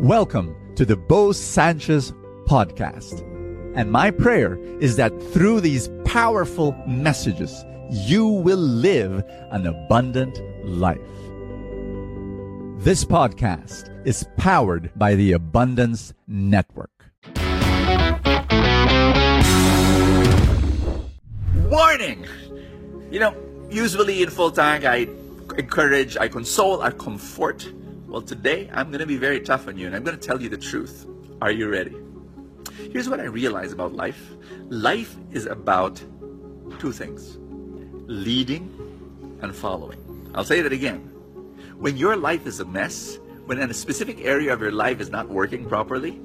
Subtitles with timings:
[0.00, 2.12] Welcome to the Bo Sanchez
[2.44, 3.20] podcast.
[3.74, 11.00] And my prayer is that through these powerful messages, you will live an abundant life.
[12.84, 17.10] This podcast is powered by the Abundance Network.
[21.68, 22.24] Warning!
[23.10, 23.34] You know,
[23.68, 25.08] usually in full tank, I
[25.56, 27.72] encourage, I console, I comfort.
[28.08, 30.40] Well, today I'm going to be very tough on you and I'm going to tell
[30.40, 31.06] you the truth.
[31.42, 31.94] Are you ready?
[32.90, 34.30] Here's what I realize about life
[34.70, 36.02] life is about
[36.78, 37.36] two things
[38.08, 38.72] leading
[39.42, 40.00] and following.
[40.34, 41.00] I'll say that again.
[41.76, 45.28] When your life is a mess, when a specific area of your life is not
[45.28, 46.18] working properly,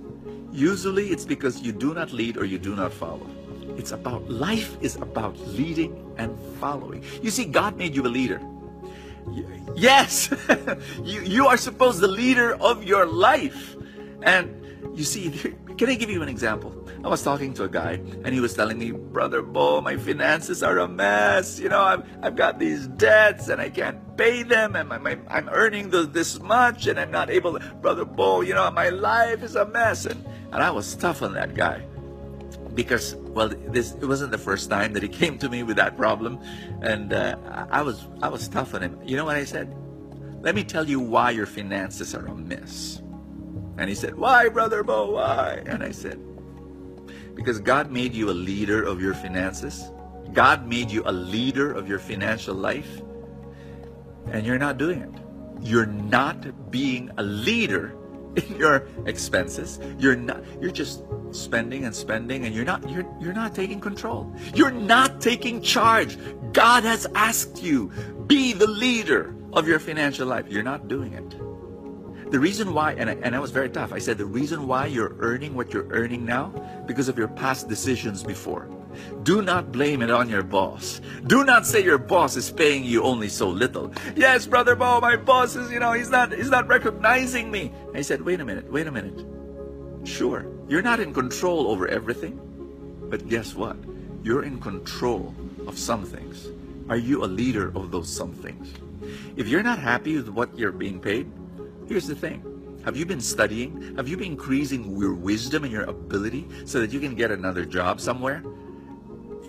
[0.53, 3.29] usually it's because you do not lead or you do not follow.
[3.77, 7.03] It's about life is about leading and following.
[7.21, 8.39] You see, God made you a leader.
[9.75, 10.29] Yes,
[11.03, 13.75] you, you are supposed the leader of your life.
[14.21, 15.31] And you see,
[15.77, 16.79] can I give you an example?
[17.03, 20.63] I was talking to a guy and he was telling me, Brother Bo, my finances
[20.63, 21.59] are a mess.
[21.59, 25.49] You know, I've, I've got these debts and I can't pay them and my, I'm
[25.49, 29.43] earning the, this much and I'm not able to, Brother Bo, you know, my life
[29.43, 30.05] is a mess.
[30.05, 31.83] And, and I was tough on that guy
[32.73, 35.97] because well this it wasn't the first time that he came to me with that
[35.97, 36.39] problem.
[36.81, 37.37] And uh,
[37.71, 38.99] i was i was tough on him.
[39.03, 39.75] You know what i said?
[40.41, 43.01] Let me tell you why your finances are a mess
[43.77, 45.63] and he said why brother bo why?
[45.65, 46.19] And i said
[47.35, 49.91] because god made you a leader of your finances.
[50.33, 53.01] God made you a leader of your financial life.
[54.31, 55.11] And you're not doing it.
[55.61, 57.95] You're not being a leader
[58.57, 59.79] your expenses.
[59.97, 64.33] You're not you're just spending and spending and you're not you're you're not taking control.
[64.53, 66.17] You're not taking charge.
[66.53, 67.91] God has asked you
[68.27, 70.45] be the leader of your financial life.
[70.49, 72.31] You're not doing it.
[72.31, 73.93] The reason why and I, and I was very tough.
[73.93, 76.47] I said the reason why you're earning what you're earning now
[76.87, 78.67] because of your past decisions before
[79.23, 81.01] do not blame it on your boss.
[81.27, 83.91] Do not say your boss is paying you only so little.
[84.15, 87.71] Yes, brother Bo, my boss is, you know, he's not he's not recognizing me.
[87.93, 89.25] I said, wait a minute, wait a minute.
[90.07, 92.39] Sure, you're not in control over everything.
[93.09, 93.77] But guess what?
[94.23, 95.33] You're in control
[95.67, 96.49] of some things.
[96.89, 98.73] Are you a leader of those some things?
[99.35, 101.31] If you're not happy with what you're being paid,
[101.87, 102.43] here's the thing.
[102.85, 103.95] Have you been studying?
[103.95, 107.63] Have you been increasing your wisdom and your ability so that you can get another
[107.63, 108.43] job somewhere?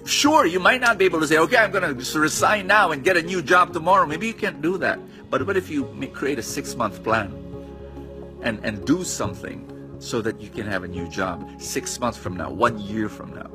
[0.06, 3.02] Sure, you might not be able to say, okay, I'm going to resign now and
[3.02, 4.04] get a new job tomorrow.
[4.04, 4.98] Maybe you can't do that.
[5.30, 7.32] But what if you create a six month plan
[8.42, 12.36] and, and do something so that you can have a new job six months from
[12.36, 13.50] now, one year from now?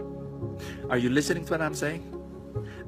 [0.90, 2.04] Are you listening to what I'm saying?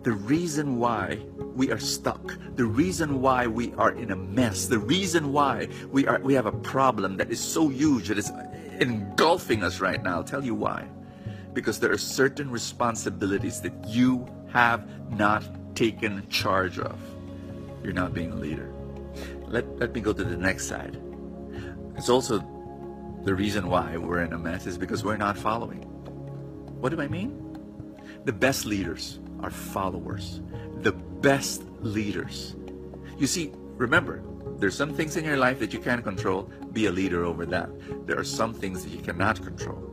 [0.02, 4.80] The reason why we are stuck, the reason why we are in a mess, the
[4.80, 8.50] reason why we are we have a problem that is so huge that is uh,
[8.80, 10.16] engulfing us right now.
[10.16, 10.88] I'll tell you why
[11.54, 15.44] because there are certain responsibilities that you have not
[15.76, 17.00] taken charge of.
[17.84, 18.72] You're not being a leader.
[19.48, 21.00] Let, let me go to the next side.
[21.98, 22.40] It's also
[23.24, 25.82] the reason why we're in a mess is because we're not following.
[26.80, 27.38] What do I mean?
[28.26, 30.42] The best leaders are followers.
[30.82, 32.56] The best leaders.
[33.18, 34.24] You see, remember,
[34.58, 36.44] there's some things in your life that you can't control.
[36.72, 37.70] Be a leader over that.
[38.08, 39.92] There are some things that you cannot control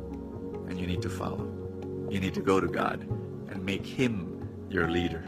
[0.69, 1.49] and you need to follow.
[2.11, 3.01] You need to go to God
[3.51, 5.25] and make Him your leader.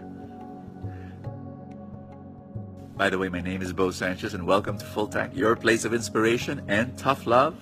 [2.96, 5.86] By the way, my name is Bo Sanchez, and welcome to Full Tank, your place
[5.86, 7.56] of inspiration and tough love,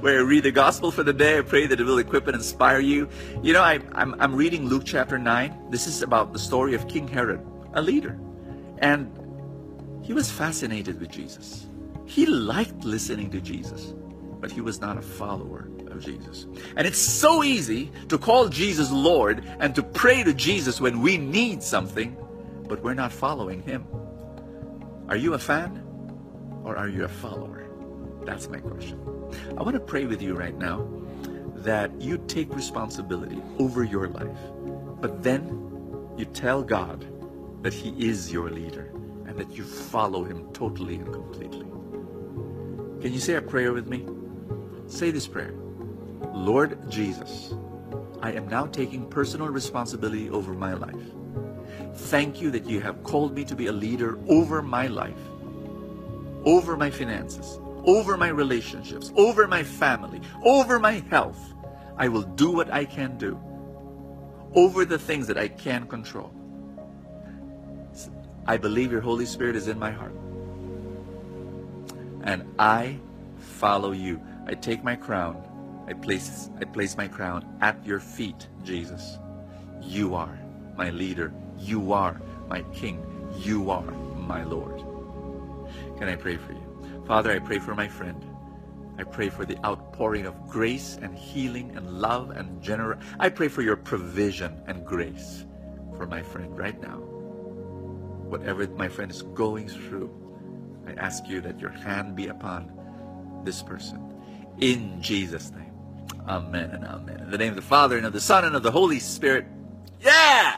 [0.00, 1.38] where I read the gospel for the day.
[1.38, 3.08] I pray that it will equip and inspire you.
[3.42, 5.70] You know, I, I'm, I'm reading Luke chapter 9.
[5.70, 8.18] This is about the story of King Herod, a leader.
[8.78, 9.08] And
[10.02, 11.66] he was fascinated with Jesus.
[12.04, 13.94] He liked listening to Jesus,
[14.40, 16.46] but he was not a follower of Jesus.
[16.76, 21.16] And it's so easy to call Jesus Lord and to pray to Jesus when we
[21.16, 22.16] need something,
[22.68, 23.86] but we're not following him.
[25.08, 25.82] Are you a fan
[26.64, 27.64] or are you a follower?
[28.24, 28.98] That's my question.
[29.58, 30.88] I want to pray with you right now
[31.56, 34.38] that you take responsibility over your life,
[35.00, 35.62] but then
[36.16, 37.06] you tell God
[37.62, 38.90] that He is your leader
[39.26, 41.66] and that you follow Him totally and completely.
[43.00, 44.06] Can you say a prayer with me?
[44.86, 45.54] Say this prayer
[46.32, 47.54] Lord Jesus,
[48.20, 50.94] I am now taking personal responsibility over my life.
[51.94, 55.18] Thank you that you have called me to be a leader over my life,
[56.44, 61.54] over my finances, over my relationships, over my family, over my health.
[61.96, 63.40] I will do what I can do
[64.54, 66.32] over the things that I can control.
[68.46, 70.14] I believe your Holy Spirit is in my heart.
[72.22, 72.98] And I
[73.38, 74.20] follow you.
[74.46, 75.42] I take my crown.
[75.92, 79.18] I place, I place my crown at your feet, Jesus.
[79.82, 80.38] You are
[80.74, 81.34] my leader.
[81.58, 82.18] You are
[82.48, 83.04] my king.
[83.36, 84.82] You are my Lord.
[85.98, 87.04] Can I pray for you?
[87.06, 88.24] Father, I pray for my friend.
[88.96, 93.04] I pray for the outpouring of grace and healing and love and generous.
[93.20, 95.44] I pray for your provision and grace
[95.98, 97.00] for my friend right now.
[98.32, 100.10] Whatever my friend is going through,
[100.86, 102.72] I ask you that your hand be upon
[103.44, 104.00] this person.
[104.58, 105.71] In Jesus' name.
[106.28, 107.18] Amen and amen.
[107.18, 109.44] In the name of the Father and of the Son and of the Holy Spirit.
[110.00, 110.56] Yeah!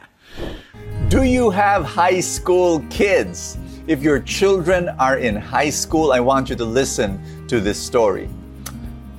[1.07, 3.57] Do you have high school kids?
[3.87, 8.29] If your children are in high school, I want you to listen to this story.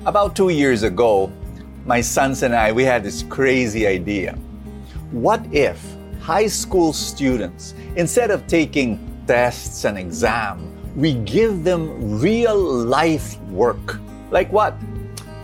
[0.05, 1.31] About two years ago,
[1.85, 4.33] my sons and I, we had this crazy idea.
[5.11, 5.81] What if
[6.21, 13.99] high school students, instead of taking tests and exam, we give them real life work?
[14.31, 14.75] Like what?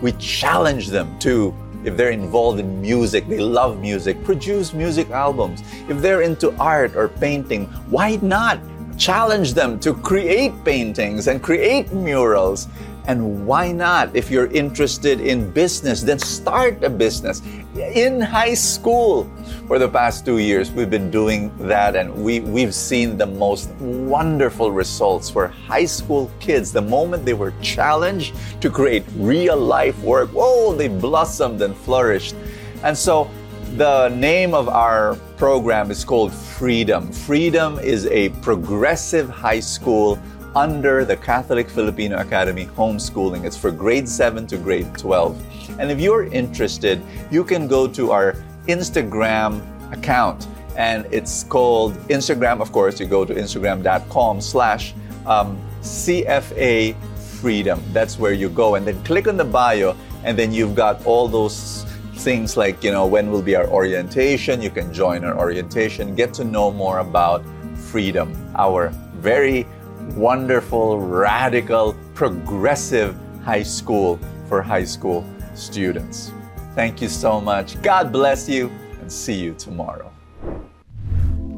[0.01, 1.54] We challenge them to
[1.84, 5.63] if they're involved in music, they love music, produce music albums.
[5.90, 8.60] If they're into art or painting, why not
[8.98, 12.68] challenge them to create paintings and create murals?
[13.05, 14.15] And why not?
[14.15, 17.41] If you're interested in business, then start a business
[17.75, 19.29] in high school.
[19.67, 23.69] For the past two years, we've been doing that, and we, we've seen the most
[23.79, 26.71] wonderful results for high school kids.
[26.71, 32.35] The moment they were challenged to create real life work, whoa, they blossomed and flourished.
[32.83, 33.29] And so,
[33.75, 37.11] the name of our program is called Freedom.
[37.11, 40.19] Freedom is a progressive high school
[40.55, 43.44] under the Catholic Filipino Academy homeschooling.
[43.45, 45.79] It's for grade 7 to grade 12.
[45.79, 47.01] And if you're interested,
[47.31, 48.35] you can go to our
[48.67, 49.61] Instagram
[49.91, 54.94] account and it's called Instagram, of course, you go to instagram.com slash
[55.25, 56.95] um, CFA
[57.39, 57.83] Freedom.
[57.91, 58.75] That's where you go.
[58.75, 61.85] And then click on the bio, and then you've got all those
[62.15, 64.61] things like, you know, when will be our orientation?
[64.61, 67.44] You can join our orientation, get to know more about
[67.75, 69.67] freedom, our very
[70.15, 76.31] wonderful, radical, progressive high school for high school students.
[76.75, 77.81] Thank you so much.
[77.81, 80.11] God bless you and see you tomorrow.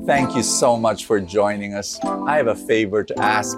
[0.05, 1.99] Thank you so much for joining us.
[2.03, 3.57] I have a favor to ask.